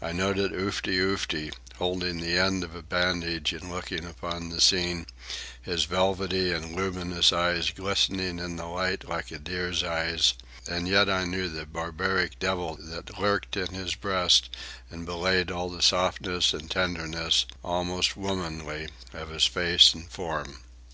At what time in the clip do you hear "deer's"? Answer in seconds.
9.38-9.84